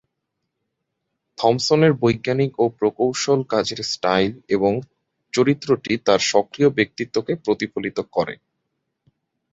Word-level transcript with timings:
থমসনের 1.37 1.93
বৈজ্ঞানিক 2.01 2.51
এবং 2.57 2.69
প্রকৌশল 2.79 3.39
কাজের 3.49 3.79
স্টাইল 3.85 4.31
এবং 4.49 4.73
চরিত্রটি 5.33 5.93
তার 6.05 6.21
সক্রিয় 6.31 6.69
ব্যক্তিত্বকে 6.77 7.33
প্রতিফলিত 7.45 7.97
করে। 8.11 8.35